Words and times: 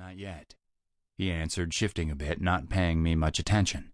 Not 0.00 0.16
yet, 0.16 0.54
he 1.18 1.30
answered, 1.30 1.74
shifting 1.74 2.10
a 2.10 2.16
bit, 2.16 2.40
not 2.40 2.70
paying 2.70 3.02
me 3.02 3.14
much 3.14 3.38
attention. 3.38 3.92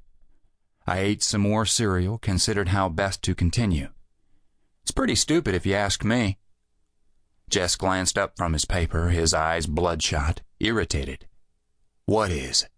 I 0.86 1.00
ate 1.00 1.20
some 1.20 1.40
more 1.40 1.66
cereal, 1.66 2.16
considered 2.16 2.68
how 2.68 2.88
best 2.88 3.22
to 3.22 3.34
continue. 3.34 3.88
It's 4.82 4.92
pretty 4.92 5.16
stupid 5.16 5.56
if 5.56 5.66
you 5.66 5.74
ask 5.74 6.04
me. 6.04 6.38
Jess 7.50 7.74
glanced 7.74 8.16
up 8.16 8.36
from 8.36 8.52
his 8.52 8.64
paper, 8.64 9.08
his 9.08 9.34
eyes 9.34 9.66
bloodshot, 9.66 10.42
irritated. 10.60 11.26
What 12.04 12.30
is? 12.30 12.68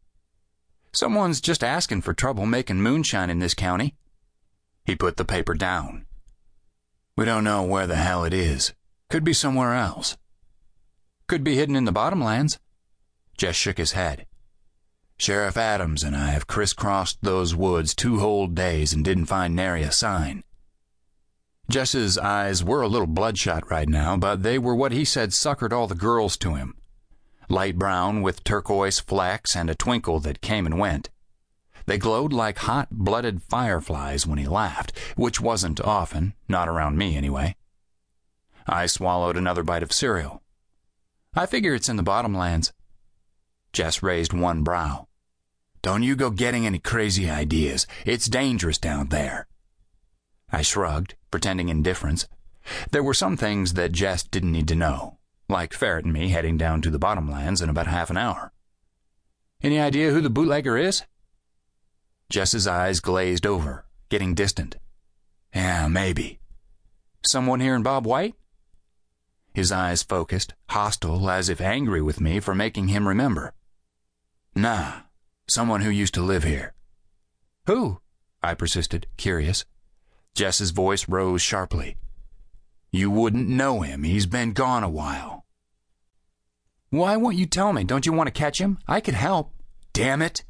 Someone's 0.95 1.43
just 1.43 1.63
asking 1.63 2.01
for 2.01 2.15
trouble 2.15 2.47
making 2.47 2.81
moonshine 2.81 3.29
in 3.29 3.41
this 3.41 3.53
county. 3.53 3.95
He 4.87 4.97
put 4.97 5.19
the 5.19 5.27
paper 5.27 5.53
down. 5.53 6.07
We 7.15 7.27
don't 7.27 7.45
know 7.45 7.63
where 7.63 7.87
the 7.87 7.97
hell 7.97 8.25
it 8.25 8.33
is. 8.33 8.73
Could 9.11 9.23
be 9.23 9.35
somewhere 9.35 9.75
else. 9.75 10.17
Could 11.27 11.45
be 11.45 11.57
hidden 11.57 11.77
in 11.77 11.85
the 11.85 11.93
bottomlands. 11.93 12.59
Jess 13.39 13.57
shook 13.57 13.79
his 13.79 13.93
head. 13.93 14.27
Sheriff 15.17 15.57
Adams 15.57 16.03
and 16.03 16.15
I 16.15 16.31
have 16.31 16.47
crisscrossed 16.47 17.19
those 17.23 17.55
woods 17.55 17.95
two 17.95 18.19
whole 18.19 18.47
days 18.47 18.93
and 18.93 19.05
didn't 19.05 19.27
find 19.27 19.57
nary 19.57 19.83
a 19.83 19.91
sign. 19.91 20.45
Jess's 21.71 22.19
eyes 22.19 22.65
were 22.65 22.83
a 22.83 22.89
little 22.89 23.07
bloodshot 23.07 23.71
right 23.71 23.89
now, 23.89 24.17
but 24.17 24.43
they 24.43 24.59
were 24.59 24.75
what 24.75 24.93
he 24.93 25.05
said 25.05 25.31
suckered 25.31 25.73
all 25.73 25.87
the 25.87 25.95
girls 25.95 26.37
to 26.39 26.55
him. 26.55 26.75
Light 27.49 27.79
brown 27.79 28.23
with 28.23 28.45
turquoise 28.45 29.01
flecks 29.01 29.55
and 29.57 29.71
a 29.71 29.75
twinkle 29.75 30.19
that 30.21 30.41
came 30.41 30.67
and 30.67 30.79
went. 30.79 31.09
They 31.87 31.99
glowed 31.99 32.33
like 32.33 32.59
hot 32.59 32.89
blooded 32.91 33.43
fireflies 33.43 34.27
when 34.27 34.39
he 34.39 34.47
laughed, 34.47 34.93
which 35.17 35.41
wasn't 35.41 35.81
often, 35.81 36.35
not 36.49 36.69
around 36.69 36.99
me 36.99 37.17
anyway. 37.17 37.57
I 38.67 38.87
swallowed 38.87 39.37
another 39.37 39.63
bite 39.63 39.83
of 39.83 39.93
cereal. 39.93 40.43
I 41.35 41.47
figure 41.47 41.75
it's 41.75 41.89
in 41.89 41.97
the 41.97 42.03
bottomlands. 42.03 42.73
Jess 43.73 44.03
raised 44.03 44.33
one 44.33 44.63
brow. 44.63 45.09
Don't 45.83 46.03
you 46.03 46.17
go 46.17 46.31
getting 46.31 46.67
any 46.67 46.79
crazy 46.79 47.31
ideas. 47.31 47.87
It's 48.05 48.27
dangerous 48.27 48.79
down 48.79 49.09
there. 49.09 49.47
I 50.51 50.63
shrugged, 50.63 51.15
pretending 51.31 51.69
indifference. 51.69 52.27
There 52.91 53.03
were 53.03 53.15
some 53.15 53.37
things 53.37 53.75
that 53.75 53.93
Jess 53.93 54.23
didn't 54.23 54.53
need 54.53 54.69
to 54.69 54.75
know, 54.75 55.19
like 55.49 55.73
Ferret 55.73 56.05
and 56.05 56.13
me 56.13 56.29
heading 56.29 56.57
down 56.57 56.83
to 56.83 56.91
the 56.91 56.99
bottomlands 56.99 57.63
in 57.63 57.69
about 57.69 57.87
half 57.87 58.11
an 58.11 58.17
hour. 58.17 58.53
Any 59.63 59.79
idea 59.79 60.11
who 60.11 60.21
the 60.21 60.31
bootlegger 60.31 60.77
is? 60.77 61.05
Jess's 62.31 62.67
eyes 62.67 63.01
glazed 63.01 63.47
over, 63.47 63.87
getting 64.09 64.35
distant. 64.35 64.77
Yeah, 65.55 65.89
maybe. 65.89 66.41
Someone 67.27 67.61
here 67.61 67.75
in 67.75 67.83
Bob 67.83 68.07
White? 68.07 68.35
His 69.55 69.73
eyes 69.73 70.03
focused, 70.03 70.55
hostile, 70.69 71.29
as 71.31 71.49
if 71.49 71.61
angry 71.61 72.03
with 72.03 72.21
me 72.21 72.39
for 72.39 72.55
making 72.55 72.89
him 72.89 73.09
remember. 73.09 73.55
Nah, 74.59 75.03
someone 75.47 75.83
who 75.83 75.91
used 75.91 76.15
to 76.15 76.21
live 76.21 76.43
here. 76.43 76.75
Who? 77.67 78.01
I 78.43 78.55
persisted, 78.55 79.07
curious. 79.17 79.65
Jess's 80.35 80.73
voice 80.73 81.09
rose 81.09 81.43
sharply. 81.43 81.97
You 82.91 83.09
wouldn't 83.09 83.49
know 83.49 83.83
him. 83.83 84.03
He's 84.03 84.27
been 84.27 84.55
gone 84.55 84.83
a 84.83 84.91
while. 84.91 85.47
Why 86.91 87.17
won't 87.17 87.37
you 87.37 87.47
tell 87.47 87.73
me? 87.73 87.85
Don't 87.85 88.05
you 88.05 88.13
want 88.13 88.27
to 88.27 88.33
catch 88.33 88.61
him? 88.61 88.79
I 88.89 89.01
could 89.01 89.15
help. 89.15 89.53
Damn 89.93 90.23
it. 90.23 90.43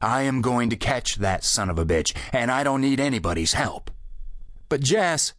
I 0.00 0.22
am 0.22 0.40
going 0.40 0.70
to 0.70 0.76
catch 0.76 1.16
that 1.16 1.44
son 1.44 1.68
of 1.68 1.78
a 1.78 1.84
bitch, 1.84 2.16
and 2.32 2.50
I 2.50 2.64
don't 2.64 2.80
need 2.80 2.98
anybody's 2.98 3.52
help. 3.52 3.90
But 4.70 4.80
Jess, 4.80 5.34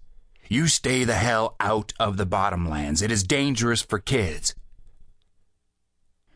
you 0.47 0.67
stay 0.67 1.05
the 1.05 1.16
hell 1.16 1.55
out 1.59 1.92
of 1.99 2.17
the 2.17 2.27
bottomlands. 2.27 3.02
It 3.02 3.11
is 3.11 3.23
dangerous 3.23 3.81
for 3.81 3.97
kids. 3.97 4.53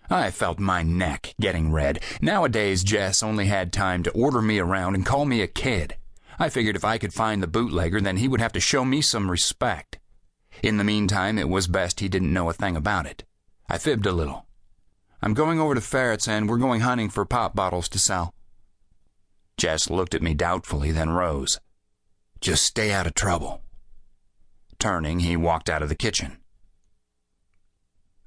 I 0.09 0.31
felt 0.31 0.59
my 0.59 0.83
neck 0.83 1.33
getting 1.39 1.71
red. 1.71 2.01
Nowadays, 2.21 2.83
Jess 2.83 3.23
only 3.23 3.45
had 3.47 3.73
time 3.73 4.03
to 4.03 4.11
order 4.11 4.41
me 4.41 4.59
around 4.59 4.95
and 4.95 5.05
call 5.05 5.25
me 5.25 5.41
a 5.41 5.47
kid. 5.47 5.97
I 6.37 6.49
figured 6.49 6.75
if 6.75 6.85
I 6.85 6.97
could 6.97 7.13
find 7.13 7.41
the 7.41 7.47
bootlegger, 7.47 8.01
then 8.01 8.17
he 8.17 8.27
would 8.27 8.41
have 8.41 8.53
to 8.53 8.59
show 8.59 8.85
me 8.85 9.01
some 9.01 9.31
respect. 9.31 9.99
In 10.61 10.77
the 10.77 10.83
meantime, 10.83 11.37
it 11.37 11.49
was 11.49 11.67
best 11.67 11.99
he 11.99 12.07
didn't 12.07 12.33
know 12.33 12.49
a 12.49 12.53
thing 12.53 12.75
about 12.75 13.05
it. 13.05 13.23
I 13.69 13.77
fibbed 13.77 14.05
a 14.05 14.11
little. 14.11 14.45
I'm 15.21 15.33
going 15.33 15.59
over 15.59 15.73
to 15.73 15.81
Ferret's 15.81 16.27
and 16.27 16.47
we're 16.47 16.57
going 16.57 16.81
hunting 16.81 17.09
for 17.09 17.25
pop 17.25 17.55
bottles 17.55 17.89
to 17.89 17.99
sell. 17.99 18.33
Jess 19.57 19.89
looked 19.89 20.13
at 20.13 20.21
me 20.21 20.33
doubtfully, 20.33 20.91
then 20.91 21.09
rose. 21.09 21.59
Just 22.41 22.63
stay 22.63 22.91
out 22.91 23.07
of 23.07 23.15
trouble. 23.15 23.61
Turning, 24.77 25.21
he 25.21 25.37
walked 25.37 25.69
out 25.69 25.81
of 25.81 25.89
the 25.89 25.95
kitchen. 25.95 26.37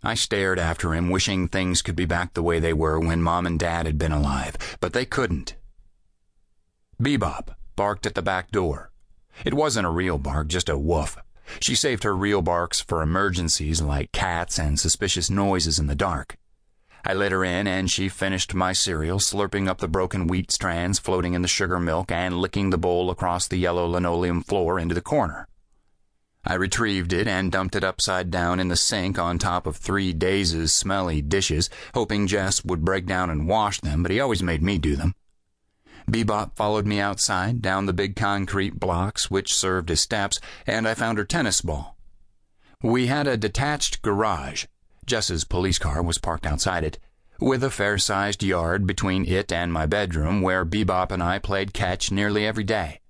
I 0.02 0.14
stared 0.14 0.58
after 0.58 0.94
him, 0.94 1.10
wishing 1.10 1.48
things 1.48 1.82
could 1.82 1.96
be 1.96 2.04
back 2.04 2.34
the 2.34 2.42
way 2.42 2.60
they 2.60 2.72
were 2.72 3.00
when 3.00 3.22
Mom 3.22 3.46
and 3.46 3.58
Dad 3.58 3.86
had 3.86 3.98
been 3.98 4.12
alive, 4.12 4.56
but 4.80 4.92
they 4.92 5.04
couldn't. 5.04 5.56
Bebop 7.02 7.54
barked 7.74 8.06
at 8.06 8.14
the 8.14 8.22
back 8.22 8.50
door. 8.50 8.90
It 9.44 9.54
wasn't 9.54 9.86
a 9.86 9.90
real 9.90 10.18
bark, 10.18 10.48
just 10.48 10.68
a 10.68 10.78
woof. 10.78 11.16
She 11.60 11.74
saved 11.74 12.04
her 12.04 12.16
real 12.16 12.42
barks 12.42 12.80
for 12.80 13.02
emergencies 13.02 13.80
like 13.80 14.12
cats 14.12 14.58
and 14.58 14.78
suspicious 14.78 15.30
noises 15.30 15.78
in 15.78 15.86
the 15.86 15.94
dark. 15.94 16.36
I 17.04 17.14
let 17.14 17.32
her 17.32 17.44
in 17.44 17.66
and 17.66 17.90
she 17.90 18.08
finished 18.08 18.54
my 18.54 18.72
cereal, 18.72 19.18
slurping 19.18 19.68
up 19.68 19.78
the 19.78 19.88
broken 19.88 20.26
wheat 20.26 20.50
strands 20.50 20.98
floating 20.98 21.34
in 21.34 21.42
the 21.42 21.48
sugar 21.48 21.78
milk 21.78 22.10
and 22.12 22.38
licking 22.38 22.70
the 22.70 22.78
bowl 22.78 23.10
across 23.10 23.48
the 23.48 23.56
yellow 23.56 23.86
linoleum 23.86 24.42
floor 24.42 24.78
into 24.78 24.94
the 24.94 25.00
corner. 25.00 25.48
I 26.48 26.54
retrieved 26.54 27.12
it 27.12 27.28
and 27.28 27.52
dumped 27.52 27.76
it 27.76 27.84
upside 27.84 28.30
down 28.30 28.58
in 28.58 28.68
the 28.68 28.76
sink 28.76 29.18
on 29.18 29.38
top 29.38 29.66
of 29.66 29.76
three 29.76 30.14
Days' 30.14 30.72
smelly 30.72 31.20
dishes, 31.20 31.68
hoping 31.92 32.26
Jess 32.26 32.64
would 32.64 32.86
break 32.86 33.04
down 33.04 33.28
and 33.28 33.46
wash 33.46 33.82
them, 33.82 34.02
but 34.02 34.10
he 34.10 34.18
always 34.18 34.42
made 34.42 34.62
me 34.62 34.78
do 34.78 34.96
them. 34.96 35.14
Bebop 36.10 36.56
followed 36.56 36.86
me 36.86 37.00
outside, 37.00 37.60
down 37.60 37.84
the 37.84 37.92
big 37.92 38.16
concrete 38.16 38.80
blocks 38.80 39.30
which 39.30 39.52
served 39.52 39.90
as 39.90 40.00
steps, 40.00 40.40
and 40.66 40.88
I 40.88 40.94
found 40.94 41.18
her 41.18 41.24
tennis 41.26 41.60
ball. 41.60 41.98
We 42.82 43.08
had 43.08 43.26
a 43.26 43.36
detached 43.36 44.00
garage. 44.00 44.64
Jess's 45.04 45.44
police 45.44 45.78
car 45.78 46.02
was 46.02 46.16
parked 46.16 46.46
outside 46.46 46.82
it, 46.82 46.98
with 47.38 47.62
a 47.62 47.70
fair 47.70 47.98
sized 47.98 48.42
yard 48.42 48.86
between 48.86 49.26
it 49.26 49.52
and 49.52 49.70
my 49.70 49.84
bedroom 49.84 50.40
where 50.40 50.64
Bebop 50.64 51.12
and 51.12 51.22
I 51.22 51.40
played 51.40 51.74
catch 51.74 52.10
nearly 52.10 52.46
every 52.46 52.64
day. 52.64 53.00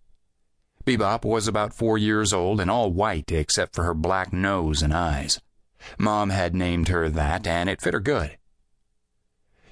Bebop 0.88 1.22
was 1.22 1.46
about 1.46 1.74
four 1.74 1.98
years 1.98 2.32
old 2.32 2.62
and 2.62 2.70
all 2.70 2.90
white 2.90 3.30
except 3.30 3.74
for 3.74 3.84
her 3.84 3.92
black 3.92 4.32
nose 4.32 4.80
and 4.80 4.94
eyes. 4.94 5.38
Mom 5.98 6.30
had 6.30 6.54
named 6.54 6.88
her 6.88 7.10
that, 7.10 7.46
and 7.46 7.68
it 7.68 7.82
fit 7.82 7.92
her 7.92 8.00
good. 8.00 8.38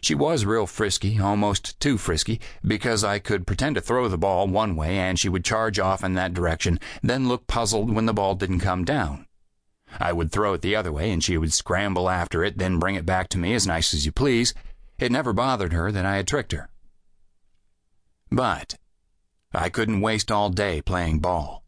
She 0.02 0.14
was 0.14 0.44
real 0.44 0.66
frisky, 0.66 1.18
almost 1.18 1.80
too 1.80 1.96
frisky, 1.96 2.38
because 2.62 3.02
I 3.02 3.18
could 3.18 3.46
pretend 3.46 3.76
to 3.76 3.80
throw 3.80 4.08
the 4.08 4.18
ball 4.18 4.46
one 4.46 4.76
way 4.76 4.98
and 4.98 5.18
she 5.18 5.30
would 5.30 5.42
charge 5.42 5.78
off 5.78 6.04
in 6.04 6.12
that 6.12 6.34
direction, 6.34 6.78
then 7.02 7.28
look 7.28 7.46
puzzled 7.46 7.90
when 7.90 8.04
the 8.04 8.12
ball 8.12 8.34
didn't 8.34 8.60
come 8.60 8.84
down. 8.84 9.24
I 9.98 10.12
would 10.12 10.30
throw 10.30 10.52
it 10.52 10.60
the 10.60 10.76
other 10.76 10.92
way 10.92 11.10
and 11.10 11.24
she 11.24 11.38
would 11.38 11.54
scramble 11.54 12.10
after 12.10 12.44
it, 12.44 12.58
then 12.58 12.78
bring 12.78 12.94
it 12.94 13.06
back 13.06 13.30
to 13.30 13.38
me 13.38 13.54
as 13.54 13.66
nice 13.66 13.94
as 13.94 14.04
you 14.04 14.12
please. 14.12 14.52
It 14.98 15.10
never 15.10 15.32
bothered 15.32 15.72
her 15.72 15.90
that 15.90 16.04
I 16.04 16.16
had 16.16 16.28
tricked 16.28 16.52
her. 16.52 16.68
But 18.30 18.74
I 19.52 19.68
couldn't 19.68 20.00
waste 20.00 20.30
all 20.30 20.50
day 20.50 20.82
playing 20.82 21.20
ball. 21.20 21.62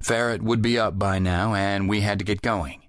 Ferret 0.00 0.42
would 0.42 0.62
be 0.62 0.78
up 0.78 0.98
by 0.98 1.18
now, 1.18 1.54
and 1.54 1.88
we 1.88 2.00
had 2.00 2.18
to 2.18 2.24
get 2.24 2.42
going. 2.42 2.82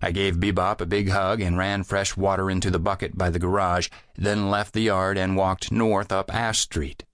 I 0.00 0.10
gave 0.10 0.40
Bebop 0.40 0.80
a 0.80 0.86
big 0.86 1.08
hug 1.08 1.40
and 1.40 1.56
ran 1.56 1.82
fresh 1.82 2.16
water 2.16 2.50
into 2.50 2.70
the 2.70 2.78
bucket 2.78 3.16
by 3.16 3.30
the 3.30 3.38
garage, 3.38 3.88
then 4.16 4.50
left 4.50 4.74
the 4.74 4.82
yard 4.82 5.16
and 5.18 5.36
walked 5.36 5.72
north 5.72 6.12
up 6.12 6.32
Ash 6.34 6.60
Street. 6.60 7.04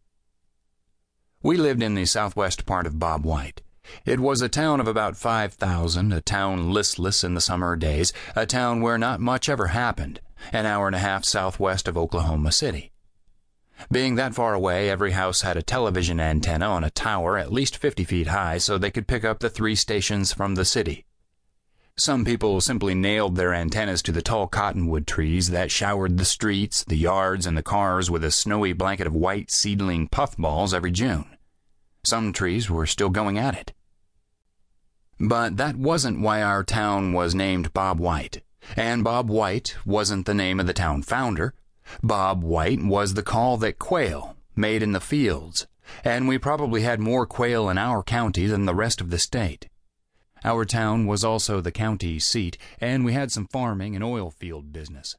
We 1.43 1.56
lived 1.56 1.83
in 1.83 1.95
the 1.95 2.06
southwest 2.06 2.67
part 2.67 2.87
of 2.87 2.99
Bob 2.99 3.25
White. 3.25 3.62
It 4.05 4.21
was 4.21 4.41
a 4.41 4.49
town 4.49 4.79
of 4.79 4.87
about 4.87 5.17
5,000, 5.17 6.12
a 6.12 6.21
town 6.21 6.71
listless 6.71 7.25
in 7.25 7.34
the 7.34 7.41
summer 7.41 7.75
days, 7.75 8.12
a 8.37 8.47
town 8.47 8.81
where 8.81 8.99
not 8.99 9.21
much 9.21 9.49
ever 9.49 9.69
happened, 9.69 10.21
an 10.53 10.67
hour 10.67 10.87
and 10.87 10.94
a 10.94 11.00
half 11.00 11.25
southwest 11.25 11.89
of 11.89 11.99
Oklahoma 11.99 12.53
City. 12.53 12.92
Being 13.90 14.14
that 14.17 14.34
far 14.34 14.55
away, 14.55 14.88
every 14.88 15.12
house 15.12 15.43
had 15.43 15.56
a 15.56 15.62
television 15.62 16.20
antenna 16.20 16.67
on 16.67 16.84
a 16.84 16.90
tower 16.90 17.38
at 17.38 17.52
least 17.52 17.76
50 17.76 18.05
feet 18.05 18.29
high 18.29 18.58
so 18.58 18.79
they 18.79 18.90
could 18.90 19.06
pick 19.06 19.25
up 19.25 19.40
the 19.40 19.50
three 19.50 19.75
stations 19.75 20.32
from 20.32 20.55
the 20.55 20.64
city. 20.64 21.05
Some 21.96 22.25
people 22.25 22.61
simply 22.62 22.94
nailed 22.94 23.37
their 23.37 23.52
antennas 23.52 24.00
to 24.02 24.12
the 24.12 24.23
tall 24.23 24.49
cottonwood 24.49 25.06
trees 25.06 25.50
that 25.50 25.70
showered 25.70 26.17
the 26.17 26.25
streets, 26.25 26.84
the 26.84 26.96
yards, 26.96 27.46
and 27.46 27.56
the 27.56 27.62
cars 27.62 28.11
with 28.11 28.25
a 28.25 28.31
snowy 28.31 28.73
blanket 28.73 29.06
of 29.06 29.14
white 29.14 29.50
seedling 29.50 30.08
puffballs 30.08 30.73
every 30.73 30.90
June. 30.90 31.26
Some 32.05 32.32
trees 32.32 32.70
were 32.70 32.87
still 32.87 33.11
going 33.11 33.38
at 33.38 33.55
it. 33.55 33.73
But 35.20 35.58
that 35.58 35.76
wasn't 35.76 36.20
why 36.20 36.43
our 36.43 36.64
town 36.64 37.12
was 37.12 37.34
named 37.34 37.73
Bob 37.73 38.00
White. 38.00 38.43
And 38.76 39.05
Bob 39.05 39.29
White 39.29 39.76
wasn't 39.84 40.26
the 40.26 40.34
name 40.34 40.58
of 40.58 40.67
the 40.67 40.73
town 40.73 41.02
founder. 41.02 41.55
Bob 42.02 42.43
White 42.43 42.82
was 42.82 43.14
the 43.14 43.23
call 43.23 43.56
that 43.58 43.79
quail 43.79 44.37
made 44.55 44.82
in 44.82 44.93
the 44.93 45.00
fields, 45.00 45.67
and 46.05 46.29
we 46.29 46.38
probably 46.38 46.82
had 46.82 47.00
more 47.00 47.26
quail 47.26 47.69
in 47.69 47.79
our 47.79 48.02
county 48.02 48.46
than 48.46 48.64
the 48.64 48.75
rest 48.75 49.00
of 49.00 49.11
the 49.11 49.19
state. 49.19 49.69
Our 50.44 50.64
town 50.64 51.06
was 51.06 51.25
also 51.25 51.61
the 51.61 51.73
county 51.73 52.19
seat, 52.19 52.58
and 52.81 53.05
we 53.05 53.12
had 53.12 53.31
some 53.31 53.46
farming 53.46 53.94
and 53.94 54.05
oil 54.05 54.31
field 54.31 54.73
business. 54.73 55.17